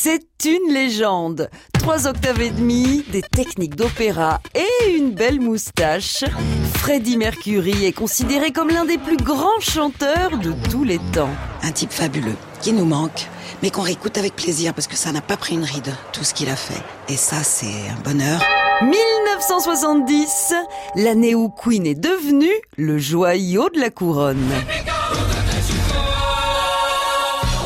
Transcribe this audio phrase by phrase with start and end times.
[0.00, 1.50] C'est une légende.
[1.72, 6.22] Trois octaves et demi, des techniques d'opéra et une belle moustache.
[6.74, 11.34] Freddie Mercury est considéré comme l'un des plus grands chanteurs de tous les temps.
[11.64, 13.26] Un type fabuleux, qui nous manque,
[13.60, 16.32] mais qu'on réécoute avec plaisir parce que ça n'a pas pris une ride, tout ce
[16.32, 16.80] qu'il a fait.
[17.08, 18.40] Et ça, c'est un bonheur.
[18.82, 20.54] 1970,
[20.94, 24.48] l'année où Queen est devenu le joyau de la couronne.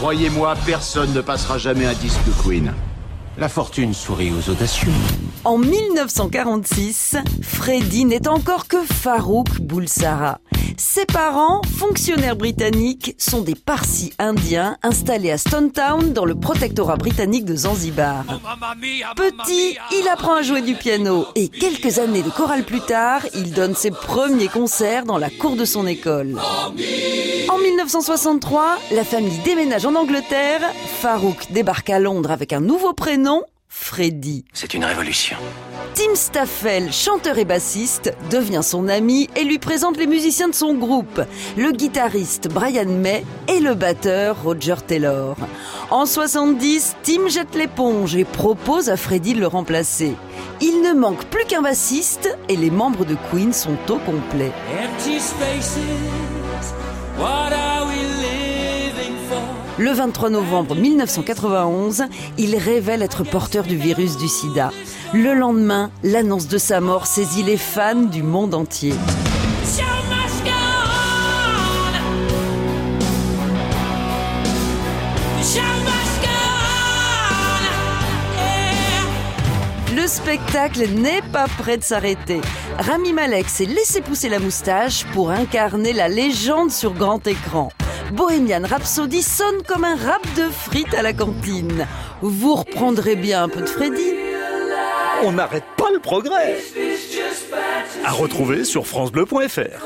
[0.02, 2.74] Croyez-moi, personne ne passera jamais un disque Queen.
[3.38, 4.90] La fortune sourit aux audacieux.
[5.44, 10.40] En 1946, Freddie n'est encore que Farouk Boulsara.
[10.76, 16.96] Ses parents, fonctionnaires britanniques, sont des Parsis indiens installés à Stone Town dans le protectorat
[16.96, 18.24] britannique de Zanzibar.
[19.14, 23.52] Petit, il apprend à jouer du piano et quelques années de chorale plus tard, il
[23.52, 26.40] donne ses premiers concerts dans la cour de son école.
[27.52, 30.62] En 1963, la famille déménage en Angleterre.
[30.86, 34.47] Farouk débarque à Londres avec un nouveau prénom, Freddy.
[34.55, 35.36] C'est une révolution.
[35.94, 40.72] Tim Staffel, chanteur et bassiste, devient son ami et lui présente les musiciens de son
[40.72, 41.20] groupe,
[41.58, 45.36] le guitariste Brian May et le batteur Roger Taylor.
[45.90, 50.14] En 70, Tim jette l'éponge et propose à Freddy de le remplacer.
[50.62, 54.52] Il ne manque plus qu'un bassiste et les membres de Queen sont au complet.
[59.78, 62.05] Le 23 novembre 1991,
[62.38, 64.70] il révèle être porteur du virus du sida.
[65.12, 68.94] Le lendemain, l'annonce de sa mort saisit les fans du monde entier.
[79.94, 82.40] Le spectacle n'est pas prêt de s'arrêter.
[82.78, 87.70] Rami Malek s'est laissé pousser la moustache pour incarner la légende sur grand écran.
[88.12, 91.86] Bohemian Rhapsody sonne comme un rap de frites à la cantine.
[92.22, 94.14] Vous reprendrez bien un peu de Freddy.
[95.24, 96.56] On n'arrête pas le progrès.
[98.04, 99.82] À retrouver sur francebleu.fr.